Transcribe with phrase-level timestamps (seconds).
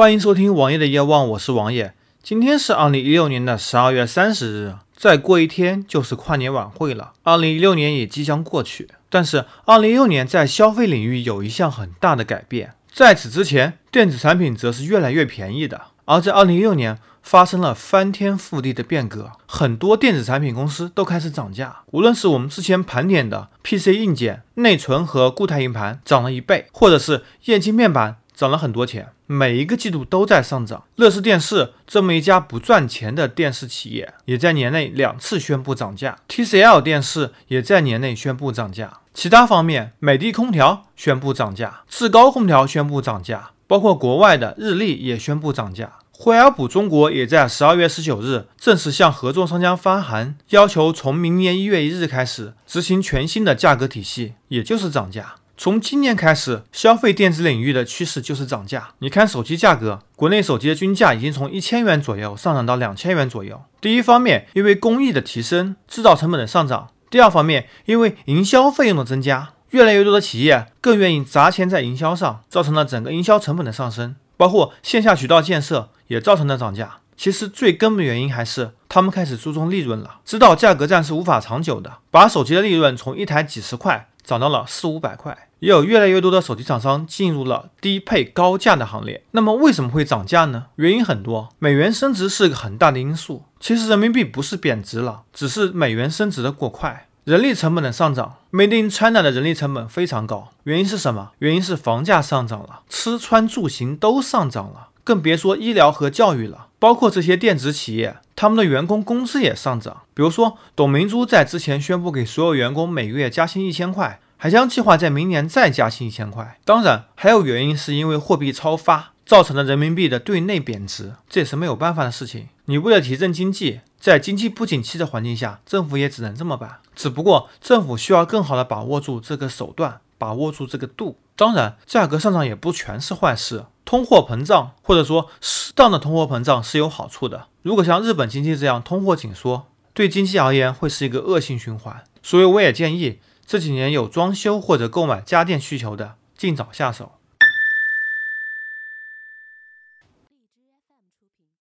[0.00, 1.92] 欢迎收听王爷的夜望，我是王爷。
[2.22, 7.12] 今天是二零一六年的十二月三十日，再过一天就是跨年晚会了。
[7.22, 12.72] 二零一六年也即将过去，但是二零一六年在消费领域有一项很大的改变。
[12.90, 21.80] 在此之前，电子产品则是越来越便宜的，而在二零一六年发生了翻天覆地的变革，很多电子产品公司都开始涨价。
[21.90, 30.84] 无论是我们之前盘点的 PC 硬件、内存和固态硬盘涨了一倍，或者是液晶面板涨了很多钱，每一个季度都在上涨。
[30.96, 36.16] 乐视电视这么一家不赚钱的电视企业，也在年内两次宣布涨价。
[36.26, 39.00] TCL 电视也在年内宣布涨价。
[39.12, 45.98] 其他方面，美的空调宣布涨价，志高空调宣布涨价，包括国外的日立也宣布涨价。
[46.10, 55.34] 惠而浦中国也在十二月十九日正式向合作商家发函，要求从明年一月一日开始执行全新的价格体系，也就是涨价。
[55.62, 58.94] 从今年开始，消费电子领域的趋势就是涨价。
[59.00, 63.60] 你看手机价格，国内手机的均价已经从一千元左右上涨到两千元左右。
[63.78, 66.88] 第一方面，因为工艺的提升，制造成本的上涨。
[67.10, 77.00] 第二方面，因为营销费用的增加，越来越多的企业更愿意砸钱在营销上，造成了整个营销成本的上升，包括线下渠道建设也造成了涨价。
[77.18, 89.24] 其实最根本原因还是他们开始注重利润了，知道价格战是无法长久的，把手机的利润从一台几十块涨到了四五百块，也有越来越多的手机厂商进入了低配高价的行列。
[89.32, 90.66] 那么为什么会涨价呢？
[90.76, 93.42] 原因很多，美元升值是个很大的因素。
[93.58, 97.08] 其实人民币不是贬值了，只是美元升值的过快。
[97.24, 100.50] 人力成本的上涨，Made in China 的人力成本非常高。
[100.62, 101.32] 原因是什么？
[101.40, 106.68] 原因是房价上涨了，吃穿住行都上涨了，更别说医疗和教育了。
[106.80, 110.02] 包括这些电子企业，他们的员工工资也上涨。
[110.12, 116.58] 比如说，董明珠在之前宣布给所有员工每个月加薪一千块，还将计划在明年再加薪一千块。
[116.64, 122.48] 当然，还有原因是因为货币超发造成的人民币的对内贬值，这也是没有办法的事情。
[122.64, 123.82] 你为了提振经济。
[124.00, 126.78] 在经济不景气的环境下，政府也只能这么办。
[126.96, 131.18] 只不过政府需要更好的把握住这个手段，把握住这个度。
[131.36, 137.48] 当然，价格上涨也不全是坏事，通货膨胀或者说适当的通货膨胀是有好处的。
[137.62, 142.04] 如果像日本经济这样通货紧缩，对经济而言会是一个恶性循环。
[142.22, 147.14] 所以我也建议这几年有装修或者购买家电需求的，尽早下手。